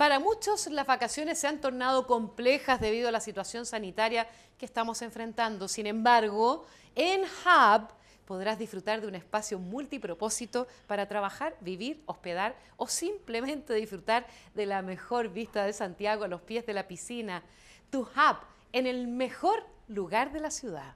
[0.00, 4.26] Para muchos las vacaciones se han tornado complejas debido a la situación sanitaria
[4.56, 5.68] que estamos enfrentando.
[5.68, 7.88] Sin embargo, en Hub
[8.24, 14.80] podrás disfrutar de un espacio multipropósito para trabajar, vivir, hospedar o simplemente disfrutar de la
[14.80, 17.42] mejor vista de Santiago a los pies de la piscina.
[17.90, 18.38] Tu Hub
[18.72, 20.94] en el mejor lugar de la ciudad.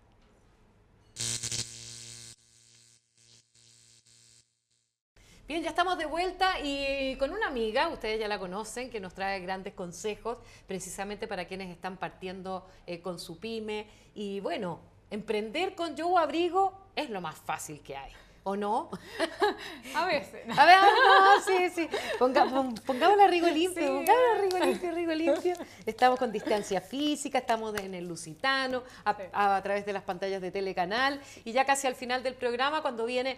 [5.46, 9.12] Bien, ya estamos de vuelta y con una amiga, ustedes ya la conocen, que nos
[9.12, 13.86] trae grandes consejos precisamente para quienes están partiendo eh, con su pyme.
[14.14, 14.80] Y bueno,
[15.10, 18.10] emprender con Yo Abrigo es lo más fácil que hay.
[18.42, 18.88] ¿O no?
[19.94, 20.46] A veces.
[20.58, 21.90] A ver, no, sí, sí.
[22.18, 22.46] Ponga,
[22.86, 25.54] pongamos la Rigo limpio, pongamos la Rigo limpio, Rigo limpio.
[25.84, 30.50] Estamos con distancia física, estamos en el Lusitano, a, a través de las pantallas de
[30.50, 33.36] Telecanal y ya casi al final del programa cuando viene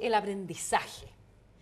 [0.00, 1.13] el aprendizaje.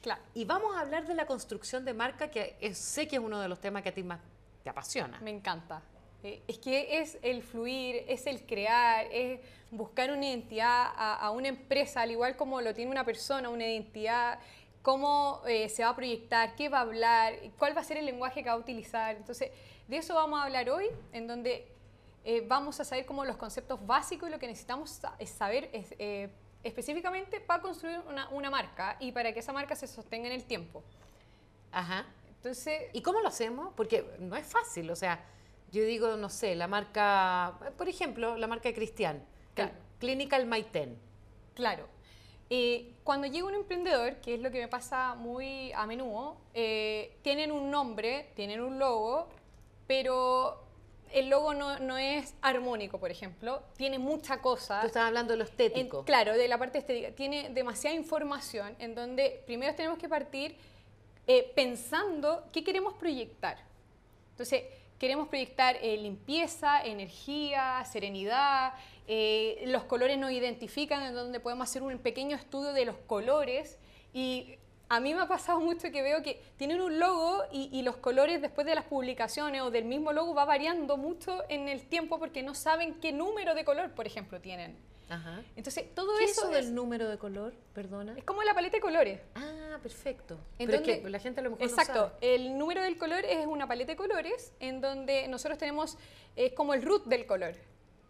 [0.02, 0.20] Claro.
[0.34, 3.48] Y vamos a hablar de la construcción de marca, que sé que es uno de
[3.48, 4.20] los temas que a ti más
[4.62, 5.18] te apasiona.
[5.20, 5.80] Me encanta.
[6.24, 11.48] Eh, es que es el fluir, es el crear, es buscar una identidad a, una
[11.48, 14.38] empresa, al igual como lo tiene una persona, una identidad,
[14.82, 18.06] cómo eh, se va a proyectar, qué va a hablar, cuál va a ser el
[18.06, 19.16] lenguaje que va a utilizar.
[19.16, 19.50] Entonces,
[19.88, 21.66] de eso vamos a hablar hoy, en donde
[22.24, 26.30] eh, vamos a saber como los conceptos básicos y lo que necesitamos es saber es,
[26.62, 30.82] específicamente para construir una, marca y para que esa marca se sostenga en el tiempo.
[31.70, 32.06] Ajá.
[32.36, 33.72] Entonces, ¿y cómo lo hacemos?
[33.76, 35.24] Porque no es fácil, o sea,
[35.70, 39.72] yo digo, no sé, la marca, por ejemplo, la marca de Cristian, claro.
[39.98, 40.98] Clinical Maiten.
[41.54, 41.86] Claro.
[42.50, 47.16] Eh, cuando llega un emprendedor, que es lo que me pasa muy a menudo, eh,
[47.22, 49.28] tienen un nombre, tienen un logo,
[49.86, 50.61] pero
[51.12, 54.80] el logo no, es armónico, por ejemplo, tiene mucha cosa.
[54.80, 56.04] Tú estás hablando de lo estético.
[56.04, 57.10] claro, de la parte estética.
[57.12, 60.56] Tiene demasiada información en donde primero tenemos que partir
[61.26, 63.58] eh, pensando qué queremos proyectar.
[64.30, 64.64] Entonces,
[64.98, 68.74] queremos proyectar eh, limpieza, energía, serenidad,
[69.08, 73.78] eh, los colores nos identifican, en donde podemos hacer un pequeño estudio de los colores
[74.14, 74.56] y
[74.92, 78.42] a mí me ha pasado mucho que veo que tienen un logo y, los colores
[78.42, 82.42] después de las publicaciones o del mismo logo va variando mucho en el tiempo porque
[82.42, 84.76] no saben qué número de color, por ejemplo, tienen.
[85.08, 85.40] Ajá.
[85.56, 88.14] Entonces, todo ¿Qué eso, del número de color, perdona.
[88.18, 89.20] Es como la paleta de colores.
[89.34, 90.38] Ah, perfecto.
[90.58, 91.94] Entonces, la gente a lo mejor Exacto.
[91.94, 92.34] No sabe.
[92.34, 95.96] El número del color es una paleta de colores en donde nosotros tenemos,
[96.36, 97.54] es como el root del color.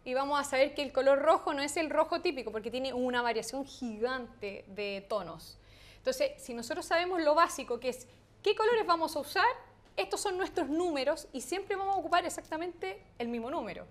[0.03, 2.91] Y vamos a saber que el color rojo no es el rojo típico porque tiene
[2.91, 5.57] una variación gigante de tonos.
[6.03, 8.09] Entonces, si nosotros sabemos lo básico, que es
[8.41, 9.47] qué colores vamos a usar,
[9.95, 13.87] estos son nuestros números y siempre vamos a ocupar exactamente el mismo número.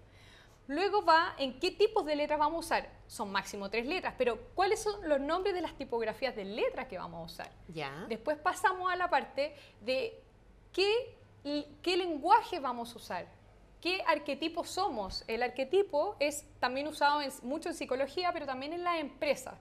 [0.67, 2.91] Luego va en qué tipos de letras vamos a usar.
[3.07, 6.99] Son máximo tres letras, pero ¿cuáles son los nombres de las tipografías de letras que
[6.99, 7.51] vamos a usar?
[7.69, 8.05] Ya.
[8.11, 10.23] Después pasamos a la parte de
[10.71, 11.17] qué,
[11.81, 13.27] qué lenguaje vamos a usar.
[13.81, 15.25] ¿Qué arquetipo somos?
[15.29, 19.55] El arquetipo es también usado en, mucho en psicología, pero también en las empresas.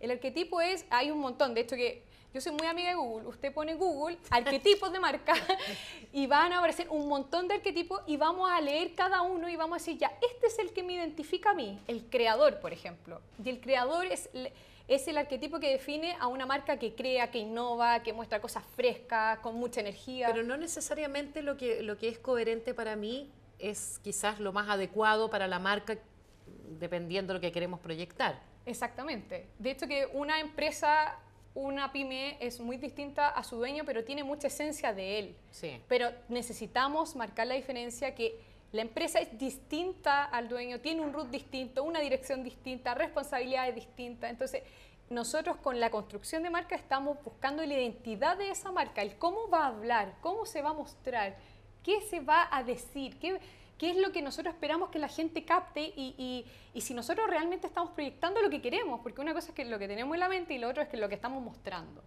[0.00, 2.02] El arquetipo es, hay un montón, de hecho que
[2.36, 5.32] yo soy muy amiga de Google, usted pone Google, arquetipos de marca,
[6.12, 9.56] y van a aparecer un montón de arquetipos y vamos a leer cada uno y
[9.56, 12.74] vamos a decir, ya, este es el que me identifica a mí, el creador, por
[12.74, 13.22] ejemplo.
[13.42, 14.28] Y el creador es,
[14.86, 18.64] es el arquetipo que define a una marca que crea, que innova, que muestra cosas
[18.76, 20.28] frescas, con mucha energía.
[20.30, 24.68] Pero no necesariamente lo que, lo que es coherente para mí es quizás lo más
[24.68, 25.96] adecuado para la marca,
[26.78, 28.42] dependiendo de lo que queremos proyectar.
[28.66, 29.46] Exactamente.
[29.58, 31.16] De hecho que una empresa,
[31.54, 35.36] una pyme es muy distinta a su dueño, pero tiene mucha esencia de él.
[35.50, 35.80] Sí.
[35.88, 38.40] Pero necesitamos marcar la diferencia que
[38.72, 44.30] la empresa es distinta al dueño, tiene un root distinto, una dirección distinta, responsabilidades distintas.
[44.30, 44.62] Entonces,
[45.08, 49.48] nosotros con la construcción de marca estamos buscando la identidad de esa marca, el cómo
[49.48, 51.36] va a hablar, cómo se va a mostrar,
[51.84, 53.38] qué se va a decir, qué,
[53.78, 56.44] qué es lo que nosotros esperamos que la gente capte y,
[56.80, 59.88] si nosotros realmente estamos proyectando lo que queremos, porque una cosa es que lo que
[59.88, 62.02] tenemos en la mente y lo otro es que lo que estamos mostrando.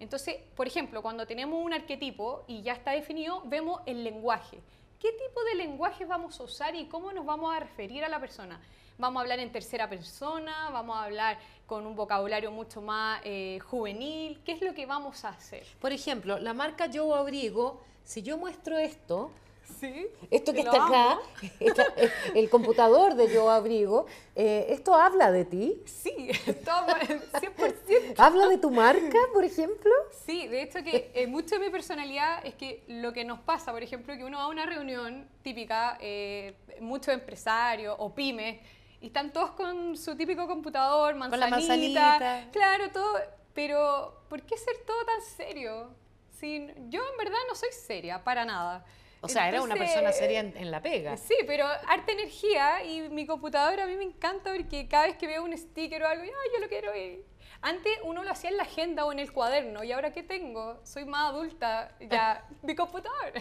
[0.00, 4.60] Entonces, por ejemplo, cuando tenemos un arquetipo y ya está definido, vemos el lenguaje.
[4.98, 8.20] ¿Qué tipo de lenguaje vamos a usar y cómo nos vamos a referir a la
[8.20, 8.60] persona?
[8.98, 13.58] Vamos a hablar en tercera persona, vamos a hablar con un vocabulario mucho más eh,
[13.60, 14.40] juvenil.
[14.44, 15.66] ¿Qué es lo que vamos a hacer?
[15.80, 19.32] Por ejemplo, la marca Yo Abrigo, si yo muestro esto,
[19.80, 20.06] Sí.
[20.30, 21.18] Esto que está acá,
[22.34, 24.06] el computador de Yo Abrigo,
[24.36, 25.82] eh, ¿esto habla de ti?
[25.84, 28.14] Sí, 100%.
[28.18, 29.90] ¿Habla de tu marca, por ejemplo?
[30.24, 33.72] Sí, de hecho que eh, mucho de mi personalidad es que lo que nos pasa,
[33.72, 38.60] por ejemplo, que uno va a una reunión típica, eh, muchos empresarios o pymes,
[39.00, 42.48] y están todos con su típico computador, manzanita, con la manzanita.
[42.52, 43.18] claro, todo,
[43.52, 46.02] pero ¿por qué ser todo tan serio?
[46.42, 46.90] sin...
[46.90, 48.84] Yo en verdad no soy seria, para nada.
[49.24, 51.16] O sea, era una persona seria en, la pega.
[51.16, 55.28] Sí, pero harta energía y mi computadora a mí me encanta porque cada vez que
[55.28, 57.24] veo un sticker o algo, yo lo quiero ir.
[57.60, 60.80] Antes uno lo hacía en la agenda o en el cuaderno y ahora ¿qué tengo?
[60.84, 63.32] Soy más adulta, ya mi computador.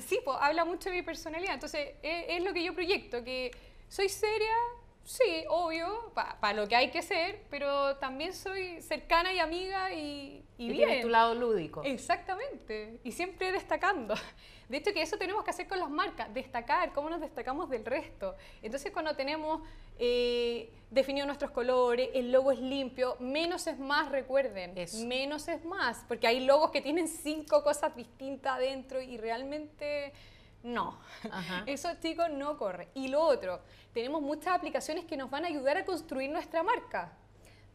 [0.00, 3.50] sí, pues habla mucho de mi personalidad, entonces es, es lo que yo proyecto, que
[3.88, 4.56] soy seria,
[5.04, 10.42] Sí, obvio, para lo que hay que ser, pero también soy cercana y amiga y,
[10.56, 11.82] y, y Tienes tu lado lúdico.
[11.84, 14.14] Exactamente, y siempre destacando.
[14.68, 17.84] De hecho, que eso tenemos que hacer con las marcas, destacar, cómo nos destacamos del
[17.84, 18.34] resto.
[18.62, 19.60] Entonces, cuando tenemos
[19.98, 24.74] eh, definido nuestros colores, el logo es limpio, menos es más, recuerden,
[25.06, 30.14] menos es más, porque hay logos que tienen cinco cosas distintas adentro y realmente
[30.64, 30.98] no,
[31.66, 32.88] eso chicos no corre.
[32.94, 33.60] Y lo otro,
[33.92, 37.12] tenemos muchas aplicaciones que nos van a ayudar a construir nuestra marca.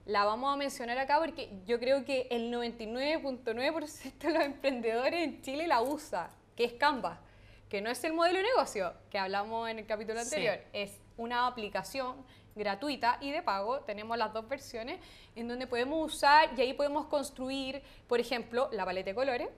[0.06, 5.42] La vamos a mencionar acá porque yo creo que el 99.9% de los emprendedores en
[5.44, 7.20] Chile la usa, que es Canva,
[7.70, 11.46] que no es el modelo de negocio que hablamos en el capítulo anterior, es una
[11.46, 12.26] aplicación
[12.56, 13.82] gratuita y de pago.
[13.82, 15.00] Tenemos las dos versiones
[15.36, 19.50] en donde podemos usar y ahí podemos construir, por ejemplo, la paleta de colores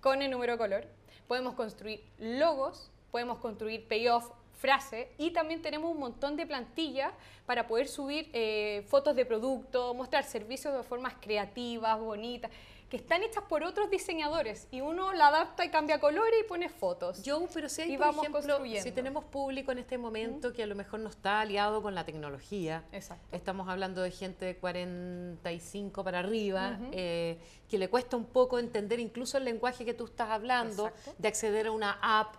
[0.00, 0.99] con el número de color
[1.30, 7.12] podemos construir logos, podemos construir payoff, frase y también tenemos un montón de plantillas
[7.46, 12.50] para poder subir eh, fotos de producto, mostrar servicios de formas creativas, bonitas
[12.90, 16.68] que están hechas por otros diseñadores y uno la adapta y cambia colores y pone
[16.68, 17.22] fotos.
[17.22, 20.74] Yo, pero si hay, por ejemplo, si tenemos público en este momento que a lo
[20.74, 22.82] mejor no está aliado con la tecnología,
[23.30, 27.38] estamos hablando de gente de 45 para arriba, eh,
[27.68, 31.68] que le cuesta un poco entender incluso el lenguaje que tú estás hablando, de acceder
[31.68, 32.34] a una app.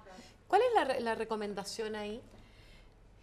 [0.50, 2.22] ¿Cuál es la, recomendación ahí?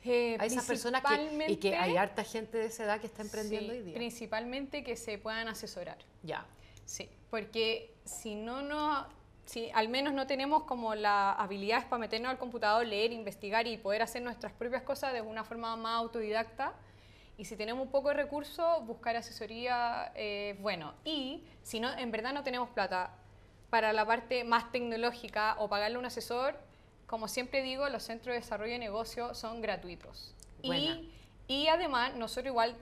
[0.05, 3.21] Eh, a esas personas que, y que hay harta gente de esa edad que está
[3.21, 3.95] emprendiendo hoy día.
[3.95, 5.99] Principalmente que se puedan asesorar.
[6.23, 6.47] Ya.
[6.89, 9.07] Sí, porque si no no,
[9.45, 13.77] si al menos no tenemos como la habilidad para meternos al computador, leer, investigar y
[13.77, 16.73] poder hacer nuestras propias cosas de una forma más autodidacta,
[17.37, 22.11] y si tenemos un poco de recursos, buscar asesoría, eh, bueno, y si no, en
[22.11, 23.15] verdad no tenemos plata
[23.69, 26.59] para la parte más tecnológica o pagarle a un asesor,
[27.07, 30.35] como siempre digo, los centros de desarrollo de negocio son gratuitos.
[30.63, 31.11] Y
[31.49, 32.77] y además, nosotros igual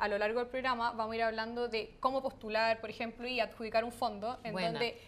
[0.00, 3.38] a lo largo del programa vamos a ir hablando de cómo postular, por ejemplo, y
[3.38, 5.00] adjudicar un fondo en donde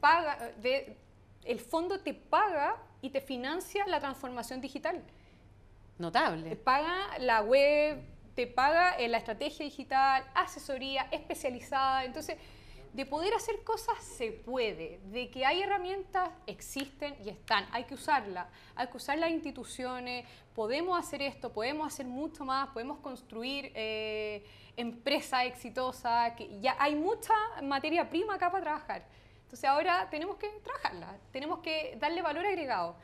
[0.00, 0.98] paga, de,
[1.44, 5.02] el fondo te paga y te financia la transformación digital.
[5.96, 6.50] Notable.
[6.50, 8.02] Te paga la web,
[8.34, 12.04] te paga la estrategia digital, asesoría especializada.
[12.04, 12.36] Entonces,
[12.92, 17.94] de poder hacer cosas se puede, de que hay herramientas, existen y están, hay que
[17.94, 23.72] usarlas, hay que usar las instituciones, podemos hacer esto, podemos hacer mucho más, podemos construir
[23.74, 24.44] eh,
[24.76, 29.06] empresas exitosas, que ya hay mucha materia prima acá para trabajar.
[29.42, 32.96] Entonces ahora tenemos que trabajarla, tenemos que darle valor agregado.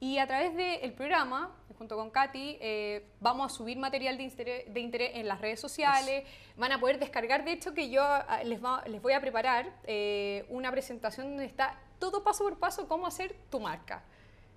[0.00, 4.72] Y a través del programa, junto con Katy, eh, vamos a subir material de interés,
[4.72, 6.24] de interés, en las redes sociales.
[6.56, 10.46] Van a poder descargar, de hecho, que yo ah, les, les voy a preparar eh,
[10.48, 14.02] una presentación donde está todo paso por paso cómo hacer tu marca.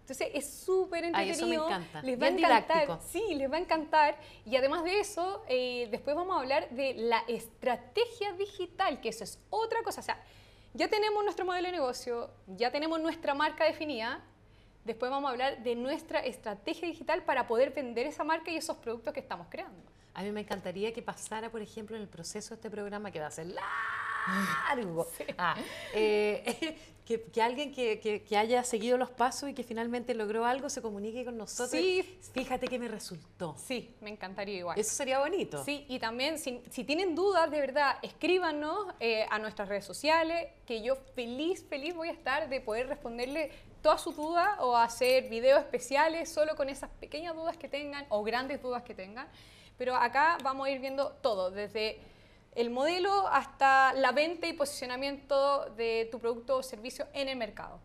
[0.01, 1.33] Entonces es súper entretenido.
[1.33, 2.01] eso me encanta.
[2.01, 2.99] Les va a encantar.
[3.07, 4.17] Sí, les va a encantar.
[4.45, 9.23] Y además de eso, eh, después vamos a hablar de la estrategia digital, que eso
[9.23, 10.01] es otra cosa.
[10.01, 10.21] O sea,
[10.73, 14.21] ya tenemos nuestro modelo de negocio, ya tenemos nuestra marca definida,
[14.85, 18.75] Después vamos a hablar de nuestra estrategia digital para poder vender esa marca y esos
[18.77, 19.81] productos que estamos creando.
[20.13, 23.19] A mí me encantaría que pasara, por ejemplo, en el proceso de este programa, que
[23.19, 23.69] va a ser largo,
[25.37, 25.55] ah,
[25.93, 31.25] eh, que, alguien que, haya seguido los pasos y que finalmente logró algo se comunique
[31.25, 31.69] con nosotros.
[31.69, 32.19] Sí.
[32.33, 33.55] Fíjate que me resultó.
[33.57, 34.79] Sí, me encantaría igual.
[34.79, 35.63] Eso sería bonito.
[35.63, 40.81] Sí, y también si, tienen dudas, de verdad, escríbanos eh, a nuestras redes sociales, que
[40.81, 43.51] yo feliz, feliz voy a estar de poder responderle
[43.81, 48.23] todas sus dudas o hacer videos especiales solo con esas pequeñas dudas que tengan o
[48.23, 49.27] grandes dudas que tengan.
[49.77, 51.99] Pero acá vamos a ir viendo todo, desde
[52.55, 57.79] el modelo hasta la venta y posicionamiento de tu producto o servicio en el mercado.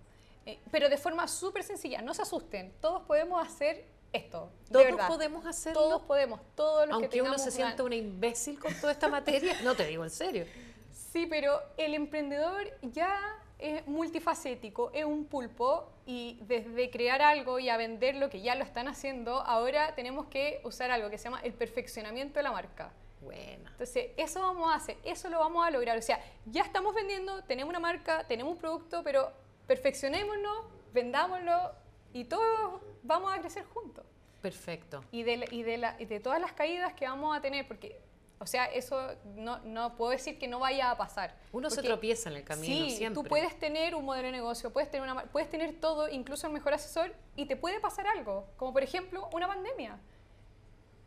[0.46, 4.50] Eh, pero de forma súper sencilla, no se asusten, todos podemos hacer esto.
[4.72, 5.80] Todos podemos hacerlo.
[5.80, 9.74] Todos podemos, todos los Aunque uno se sienta una imbécil con toda esta materia, no
[9.74, 10.46] te digo en serio.
[10.90, 13.18] Sí, pero el emprendedor ya
[13.58, 18.54] es multifacético, es un pulpo y desde crear algo y a vender lo que ya
[18.54, 22.52] lo están haciendo, ahora tenemos que usar algo que se llama el perfeccionamiento de la
[22.52, 22.92] marca.
[23.20, 23.70] Bueno.
[23.70, 25.98] Entonces, eso vamos a hacer, eso lo vamos a lograr.
[25.98, 29.32] O sea, ya estamos vendiendo, tenemos una marca, tenemos un producto, pero
[29.66, 31.72] perfeccionémonos, vendámoslo
[32.12, 34.04] y todos vamos a crecer juntos.
[34.40, 35.04] Perfecto.
[35.10, 38.00] Y de, y de, la, y de todas las caídas que vamos a tener, porque
[38.40, 41.34] O sea, eso no, no puedo decir que no vaya a pasar.
[41.52, 43.20] Uno se tropieza en el camino sí, siempre.
[43.22, 46.52] tú puedes tener un modelo de negocio, puedes tener, una, puedes tener todo, incluso el
[46.52, 49.98] mejor asesor, y te puede pasar algo, como por ejemplo una pandemia.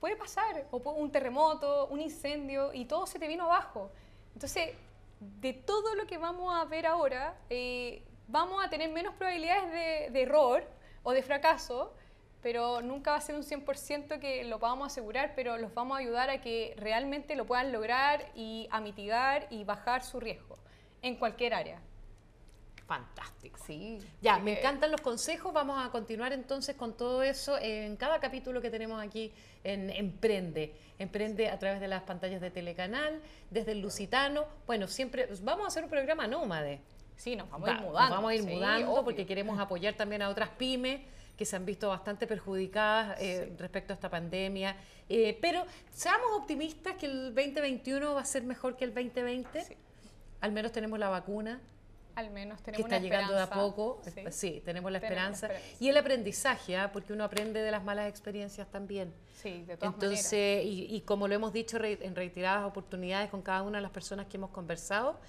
[0.02, 3.92] Puede pasar, o un terremoto, un incendio, y todo se te vino abajo.
[4.34, 4.76] Entonces,
[5.20, 10.10] de todo lo que vamos a ver ahora, eh, vamos a tener menos probabilidades de,
[10.10, 10.64] de error
[11.04, 11.94] o de fracaso,
[12.42, 16.00] pero nunca va a ser un 100% que lo podamos asegurar, pero los vamos a
[16.00, 20.58] ayudar a que realmente lo puedan lograr y a mitigar y bajar su riesgo
[21.04, 21.80] en cualquier área.
[22.86, 23.58] Fantástico.
[23.66, 24.00] Sí.
[24.22, 25.54] Ya, me encantan los consejos.
[25.54, 29.32] Vamos a continuar entonces con todo eso en cada capítulo que tenemos aquí
[29.64, 30.76] en Emprende.
[31.00, 34.46] Emprende a través de las pantallas de Telecanal, desde el Lusitano.
[34.68, 36.82] Bueno, siempre vamos a hacer un programa nómade.
[37.16, 38.00] Sí, nos vamos a ir mudando.
[38.00, 39.04] Nos vamos a ir sí, mudando obvio.
[39.04, 41.02] porque queremos apoyar también a otras pymes
[41.38, 44.76] que se han visto bastante perjudicadas eh, respecto a esta pandemia.
[45.08, 49.64] Eh, pero seamos optimistas que el 2021 va a ser mejor que el 2020.
[49.64, 49.78] Sí.
[50.42, 51.62] Al menos tenemos la vacuna
[52.16, 54.02] Al menos que tenemos está una llegando de a poco.
[54.04, 54.24] Sí.
[54.32, 55.50] Sí, tenemos la Tenemos la esperanza.
[55.80, 56.92] Y el aprendizaje, ¿ah?
[56.92, 59.14] porque uno aprende de las malas experiencias también.
[59.42, 63.42] Sí, de todas Entonces, y, y como lo hemos dicho re- en reiteradas oportunidades con
[63.42, 65.20] cada una de las personas que hemos conversado,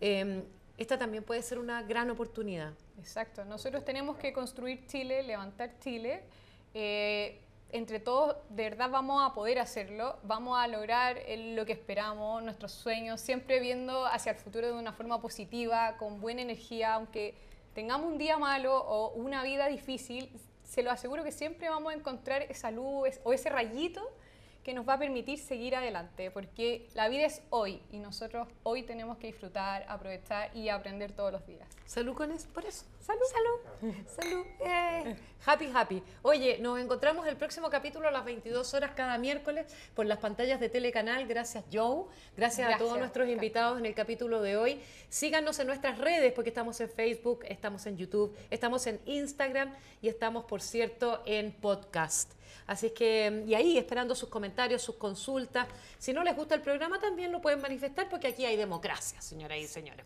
[0.00, 0.42] eh,
[0.78, 2.72] esta también puede ser una gran oportunidad.
[2.98, 3.44] Exacto.
[3.44, 6.22] Nosotros tenemos que construir Chile, levantar Chile.
[6.74, 7.41] Eh,
[7.72, 12.72] entre todos, de verdad vamos a poder hacerlo, vamos a lograr lo que esperamos, nuestros
[12.72, 17.34] sueños, siempre viendo hacia el futuro de una forma positiva, con buena energía, aunque
[17.74, 20.30] tengamos un día malo o una vida difícil,
[20.62, 24.02] se lo aseguro que siempre vamos a encontrar esa luz o ese rayito
[24.62, 28.82] que nos va a permitir seguir adelante, porque la vida es hoy y nosotros hoy
[28.82, 31.68] tenemos que disfrutar, aprovechar y aprender todos los días.
[31.84, 32.84] Salud con eso, por eso.
[33.00, 33.22] Salud.
[33.32, 33.94] Salud.
[34.06, 34.46] Salud.
[34.60, 35.16] Eh.
[35.44, 36.02] Happy, happy.
[36.22, 40.60] Oye, nos encontramos el próximo capítulo a las 22 horas cada miércoles por las pantallas
[40.60, 41.26] de Telecanal.
[41.26, 42.04] Gracias, Joe.
[42.36, 44.80] Gracias, a todos Gracias, nuestros invitados en el capítulo de hoy.
[45.08, 50.08] Síganos en nuestras redes porque estamos en Facebook, estamos en YouTube, estamos en Instagram y
[50.08, 52.30] estamos, por cierto, en podcast.
[52.66, 55.66] Así es que, y ahí esperando sus comentarios, sus consultas.
[55.98, 59.58] Si no les gusta el programa, también lo pueden manifestar porque aquí hay democracia, señoras
[59.58, 60.04] y señores.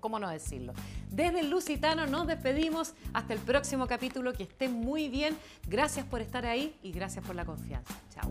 [0.00, 0.72] ¿Cómo no decirlo?
[1.10, 2.94] Desde el Lusitano nos despedimos.
[3.12, 4.32] Hasta el próximo capítulo.
[4.32, 5.36] Que estén muy bien.
[5.66, 7.94] Gracias por estar ahí y gracias por la confianza.
[8.14, 8.30] Chao.